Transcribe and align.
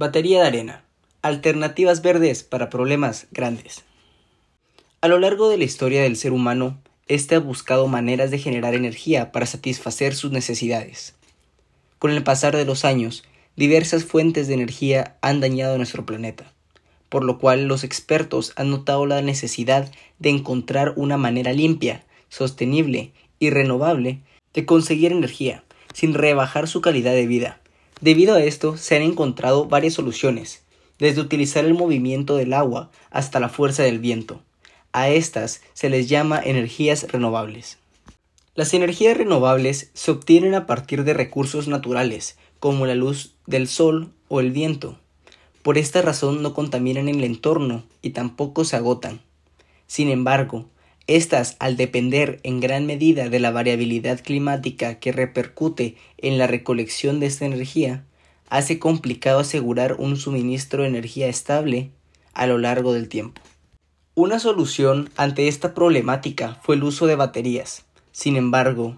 Batería 0.00 0.40
de 0.40 0.46
arena. 0.46 0.82
Alternativas 1.20 2.00
verdes 2.00 2.42
para 2.42 2.70
problemas 2.70 3.26
grandes. 3.32 3.84
A 5.02 5.08
lo 5.08 5.18
largo 5.18 5.50
de 5.50 5.58
la 5.58 5.64
historia 5.64 6.00
del 6.00 6.16
ser 6.16 6.32
humano, 6.32 6.80
éste 7.06 7.34
ha 7.34 7.38
buscado 7.38 7.86
maneras 7.86 8.30
de 8.30 8.38
generar 8.38 8.72
energía 8.72 9.30
para 9.30 9.44
satisfacer 9.44 10.14
sus 10.14 10.30
necesidades. 10.30 11.14
Con 11.98 12.12
el 12.12 12.22
pasar 12.22 12.56
de 12.56 12.64
los 12.64 12.86
años, 12.86 13.24
diversas 13.56 14.06
fuentes 14.06 14.48
de 14.48 14.54
energía 14.54 15.18
han 15.20 15.40
dañado 15.40 15.76
nuestro 15.76 16.06
planeta, 16.06 16.50
por 17.10 17.22
lo 17.22 17.38
cual 17.38 17.66
los 17.66 17.84
expertos 17.84 18.54
han 18.56 18.70
notado 18.70 19.04
la 19.04 19.20
necesidad 19.20 19.92
de 20.18 20.30
encontrar 20.30 20.94
una 20.96 21.18
manera 21.18 21.52
limpia, 21.52 22.06
sostenible 22.30 23.12
y 23.38 23.50
renovable 23.50 24.20
de 24.54 24.64
conseguir 24.64 25.12
energía, 25.12 25.62
sin 25.92 26.14
rebajar 26.14 26.68
su 26.68 26.80
calidad 26.80 27.12
de 27.12 27.26
vida. 27.26 27.60
Debido 28.00 28.34
a 28.34 28.42
esto, 28.42 28.76
se 28.76 28.96
han 28.96 29.02
encontrado 29.02 29.66
varias 29.66 29.94
soluciones, 29.94 30.62
desde 30.98 31.20
utilizar 31.20 31.64
el 31.64 31.74
movimiento 31.74 32.36
del 32.36 32.54
agua 32.54 32.90
hasta 33.10 33.40
la 33.40 33.48
fuerza 33.48 33.82
del 33.82 33.98
viento. 33.98 34.40
A 34.92 35.08
estas 35.10 35.60
se 35.74 35.90
les 35.90 36.08
llama 36.08 36.40
energías 36.42 37.10
renovables. 37.12 37.78
Las 38.54 38.74
energías 38.74 39.16
renovables 39.16 39.90
se 39.94 40.10
obtienen 40.10 40.54
a 40.54 40.66
partir 40.66 41.04
de 41.04 41.14
recursos 41.14 41.68
naturales, 41.68 42.36
como 42.58 42.86
la 42.86 42.94
luz 42.94 43.34
del 43.46 43.68
sol 43.68 44.12
o 44.28 44.40
el 44.40 44.50
viento. 44.50 44.98
Por 45.62 45.76
esta 45.76 46.00
razón 46.00 46.42
no 46.42 46.54
contaminan 46.54 47.08
el 47.08 47.22
entorno 47.22 47.84
y 48.00 48.10
tampoco 48.10 48.64
se 48.64 48.76
agotan. 48.76 49.20
Sin 49.86 50.08
embargo, 50.08 50.66
estas, 51.16 51.56
al 51.58 51.76
depender 51.76 52.38
en 52.44 52.60
gran 52.60 52.86
medida 52.86 53.28
de 53.28 53.40
la 53.40 53.50
variabilidad 53.50 54.20
climática 54.20 55.00
que 55.00 55.10
repercute 55.10 55.96
en 56.18 56.38
la 56.38 56.46
recolección 56.46 57.18
de 57.18 57.26
esta 57.26 57.46
energía, 57.46 58.04
hace 58.48 58.78
complicado 58.78 59.40
asegurar 59.40 59.94
un 59.94 60.16
suministro 60.16 60.82
de 60.82 60.88
energía 60.88 61.26
estable 61.26 61.90
a 62.32 62.46
lo 62.46 62.58
largo 62.58 62.92
del 62.92 63.08
tiempo. 63.08 63.42
Una 64.14 64.38
solución 64.38 65.10
ante 65.16 65.48
esta 65.48 65.74
problemática 65.74 66.60
fue 66.62 66.76
el 66.76 66.84
uso 66.84 67.06
de 67.06 67.16
baterías. 67.16 67.84
Sin 68.12 68.36
embargo, 68.36 68.96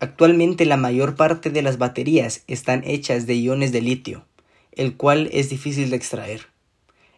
actualmente 0.00 0.66
la 0.66 0.76
mayor 0.76 1.16
parte 1.16 1.48
de 1.48 1.62
las 1.62 1.78
baterías 1.78 2.44
están 2.46 2.82
hechas 2.84 3.26
de 3.26 3.36
iones 3.36 3.72
de 3.72 3.80
litio, 3.80 4.26
el 4.72 4.96
cual 4.96 5.30
es 5.32 5.48
difícil 5.48 5.90
de 5.90 5.96
extraer. 5.96 6.53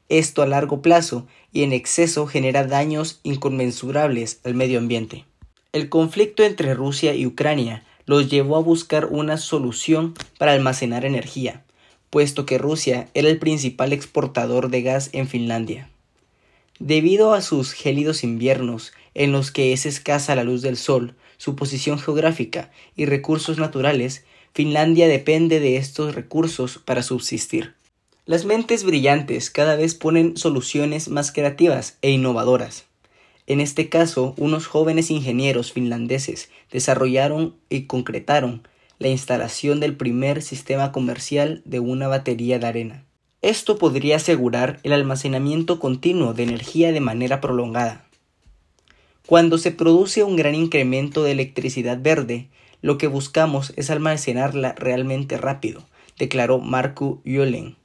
Esto 0.08 0.42
a 0.42 0.46
largo 0.46 0.82
plazo 0.82 1.26
y 1.52 1.62
en 1.62 1.72
exceso 1.72 2.26
genera 2.26 2.64
daños 2.64 3.20
inconmensurables 3.22 4.40
al 4.44 4.54
medio 4.54 4.78
ambiente. 4.78 5.24
El 5.72 5.88
conflicto 5.88 6.42
entre 6.42 6.74
Rusia 6.74 7.14
y 7.14 7.26
Ucrania 7.26 7.84
los 8.06 8.30
llevó 8.30 8.56
a 8.56 8.60
buscar 8.60 9.06
una 9.06 9.36
solución 9.36 10.14
para 10.38 10.52
almacenar 10.52 11.04
energía, 11.04 11.64
puesto 12.10 12.46
que 12.46 12.56
Rusia 12.56 13.08
era 13.14 13.28
el 13.28 13.38
principal 13.38 13.92
exportador 13.92 14.70
de 14.70 14.82
gas 14.82 15.10
en 15.12 15.28
Finlandia. 15.28 15.90
Debido 16.78 17.34
a 17.34 17.42
sus 17.42 17.72
gélidos 17.72 18.22
inviernos, 18.22 18.92
en 19.14 19.32
los 19.32 19.50
que 19.50 19.72
es 19.72 19.86
escasa 19.86 20.34
la 20.34 20.44
luz 20.44 20.62
del 20.62 20.77
sol, 20.77 21.14
su 21.36 21.56
posición 21.56 21.98
geográfica 21.98 22.70
y 22.94 23.06
recursos 23.06 23.58
naturales, 23.58 24.24
Finlandia 24.54 25.08
depende 25.08 25.58
de 25.58 25.77
estos 25.77 26.14
recursos 26.14 26.78
para 26.78 27.02
subsistir. 27.02 27.74
Las 28.28 28.44
mentes 28.44 28.82
brillantes 28.82 29.50
cada 29.50 29.77
vez 29.77 29.94
ponen 29.94 30.36
soluciones 30.36 31.08
más 31.08 31.30
creativas 31.30 31.96
e 32.02 32.10
innovadoras. 32.10 32.86
En 33.46 33.60
este 33.60 33.88
caso, 33.88 34.34
unos 34.36 34.66
jóvenes 34.66 35.12
ingenieros 35.12 35.72
finlandeses 35.72 36.50
desarrollaron 36.72 37.55
y 37.68 37.83
concretaron 37.83 38.66
la 38.98 39.06
instalación 39.06 39.78
del 39.78 39.96
primer 39.96 40.42
sistema 40.42 40.91
comercial 40.91 41.62
de 41.66 41.78
una 41.78 42.08
batería 42.08 42.58
de 42.58 42.66
arena. 42.66 43.05
Esto 43.42 43.78
podría 43.78 44.16
asegurar 44.16 44.80
el 44.83 44.92
almacenamiento 44.92 45.78
continuo 45.78 46.34
de 46.34 46.42
energía 46.42 46.90
de 46.90 47.00
manera 47.00 47.40
prolongada. 47.40 48.06
Cuando 49.24 49.56
se 49.56 49.70
produce 49.70 50.24
un 50.24 50.34
gran 50.34 50.56
incremento 50.56 51.22
de 51.22 51.30
electricidad 51.30 52.02
verde, 52.02 52.48
lo 52.83 52.98
que 52.98 53.06
buscamos 53.06 53.72
es 53.77 53.89
almacenarla 53.89 54.72
realmente 54.72 55.36
rápido, 55.36 55.84
declaró 56.18 56.58
Marco 56.58 57.20
Yulin 57.24 57.77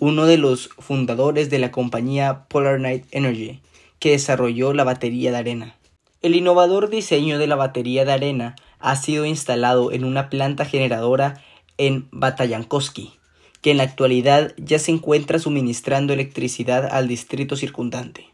uno 0.00 0.26
de 0.26 0.38
los 0.38 0.70
fundadores 0.78 1.50
de 1.50 1.58
la 1.58 1.70
compañía 1.70 2.46
Polar 2.48 2.80
Night 2.80 3.04
Energy, 3.10 3.60
que 3.98 4.10
desarrolló 4.10 4.72
la 4.74 4.84
batería 4.84 5.30
de 5.30 5.38
arena. 5.38 5.76
El 6.20 6.34
innovador 6.34 6.90
diseño 6.90 7.38
de 7.38 7.46
la 7.46 7.56
batería 7.56 8.04
de 8.04 8.12
arena 8.12 8.56
ha 8.78 8.96
sido 8.96 9.24
instalado 9.24 9.92
en 9.92 10.04
una 10.04 10.30
planta 10.30 10.64
generadora 10.64 11.42
en 11.78 12.08
Batayankoski, 12.10 13.14
que 13.60 13.70
en 13.70 13.78
la 13.78 13.84
actualidad 13.84 14.52
ya 14.58 14.78
se 14.78 14.90
encuentra 14.90 15.38
suministrando 15.38 16.12
electricidad 16.12 16.86
al 16.90 17.08
distrito 17.08 17.56
circundante. 17.56 18.26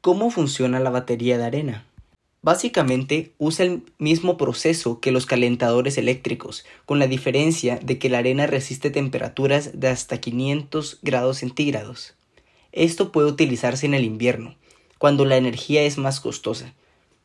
¿Cómo 0.00 0.30
funciona 0.30 0.78
la 0.78 0.90
batería 0.90 1.38
de 1.38 1.44
arena? 1.44 1.87
Básicamente 2.48 3.34
usa 3.36 3.66
el 3.66 3.82
mismo 3.98 4.38
proceso 4.38 5.00
que 5.00 5.12
los 5.12 5.26
calentadores 5.26 5.98
eléctricos, 5.98 6.64
con 6.86 6.98
la 6.98 7.06
diferencia 7.06 7.78
de 7.82 7.98
que 7.98 8.08
la 8.08 8.20
arena 8.20 8.46
resiste 8.46 8.88
temperaturas 8.88 9.78
de 9.78 9.88
hasta 9.88 10.16
500 10.16 11.00
grados 11.02 11.36
centígrados. 11.40 12.14
Esto 12.72 13.12
puede 13.12 13.28
utilizarse 13.28 13.84
en 13.84 13.92
el 13.92 14.02
invierno, 14.02 14.56
cuando 14.96 15.26
la 15.26 15.36
energía 15.36 15.82
es 15.82 15.98
más 15.98 16.20
costosa, 16.20 16.72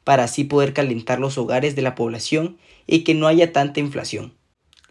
para 0.04 0.26
así 0.26 0.44
poder 0.44 0.74
calentar 0.74 1.22
los 1.22 1.38
hogares 1.38 1.78
de 1.78 1.84
la 1.84 1.96
población 1.96 2.58
y 2.86 3.06
que 3.06 3.14
no 3.14 3.28
haya 3.28 3.54
tanta 3.54 3.80
inflación. 3.80 4.34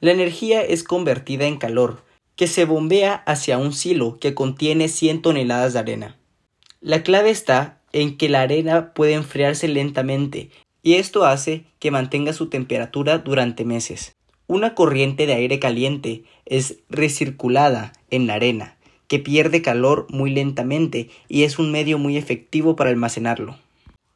La 0.00 0.12
energía 0.12 0.62
es 0.62 0.82
convertida 0.82 1.44
en 1.44 1.58
calor, 1.58 2.04
que 2.36 2.46
se 2.46 2.64
bombea 2.64 3.16
hacia 3.26 3.58
un 3.58 3.74
silo 3.74 4.18
que 4.18 4.32
contiene 4.32 4.88
100 4.88 5.20
toneladas 5.20 5.74
de 5.74 5.80
arena. 5.80 6.16
La 6.80 7.02
clave 7.02 7.28
está 7.28 7.81
en 7.92 8.16
que 8.16 8.28
la 8.28 8.42
arena 8.42 8.92
puede 8.94 9.14
enfriarse 9.14 9.68
lentamente 9.68 10.50
y 10.82 10.94
esto 10.94 11.24
hace 11.24 11.64
que 11.78 11.90
mantenga 11.90 12.32
su 12.32 12.48
temperatura 12.48 13.18
durante 13.18 13.64
meses. 13.64 14.14
Una 14.46 14.74
corriente 14.74 15.26
de 15.26 15.34
aire 15.34 15.58
caliente 15.58 16.24
es 16.44 16.80
recirculada 16.90 17.92
en 18.10 18.26
la 18.26 18.34
arena, 18.34 18.76
que 19.06 19.18
pierde 19.18 19.62
calor 19.62 20.06
muy 20.10 20.30
lentamente 20.30 21.08
y 21.28 21.44
es 21.44 21.58
un 21.58 21.70
medio 21.70 21.98
muy 21.98 22.16
efectivo 22.16 22.76
para 22.76 22.90
almacenarlo. 22.90 23.56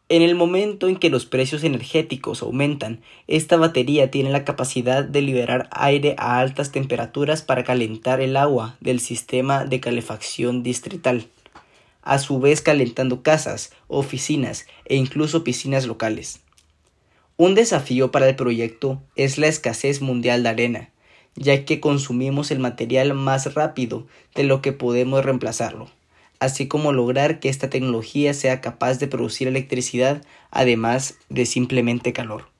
En 0.08 0.22
el 0.22 0.36
momento 0.36 0.88
en 0.88 0.96
que 0.96 1.10
los 1.10 1.26
precios 1.26 1.64
energéticos 1.64 2.42
aumentan, 2.42 3.00
esta 3.26 3.56
batería 3.56 4.10
tiene 4.10 4.30
la 4.30 4.44
capacidad 4.44 5.04
de 5.04 5.20
liberar 5.20 5.68
aire 5.72 6.14
a 6.16 6.38
altas 6.38 6.70
temperaturas 6.70 7.42
para 7.42 7.64
calentar 7.64 8.20
el 8.20 8.36
agua 8.36 8.76
del 8.80 9.00
sistema 9.00 9.64
de 9.64 9.80
calefacción 9.80 10.62
distrital 10.62 11.26
a 12.06 12.20
su 12.20 12.38
vez 12.38 12.62
calentando 12.62 13.22
casas, 13.22 13.72
oficinas 13.88 14.66
e 14.84 14.94
incluso 14.94 15.44
piscinas 15.44 15.86
locales. 15.86 16.40
Un 17.36 17.54
desafío 17.54 18.12
para 18.12 18.28
el 18.28 18.36
proyecto 18.36 19.02
es 19.16 19.36
la 19.36 19.48
escasez 19.48 20.00
mundial 20.00 20.44
de 20.44 20.48
arena, 20.48 20.90
ya 21.34 21.64
que 21.64 21.80
consumimos 21.80 22.50
el 22.52 22.60
material 22.60 23.12
más 23.12 23.54
rápido 23.54 24.06
de 24.36 24.44
lo 24.44 24.62
que 24.62 24.72
podemos 24.72 25.24
reemplazarlo, 25.24 25.90
así 26.38 26.68
como 26.68 26.92
lograr 26.92 27.40
que 27.40 27.48
esta 27.48 27.68
tecnología 27.68 28.32
sea 28.34 28.60
capaz 28.60 28.98
de 29.00 29.08
producir 29.08 29.48
electricidad 29.48 30.22
además 30.50 31.18
de 31.28 31.44
simplemente 31.44 32.12
calor. 32.12 32.55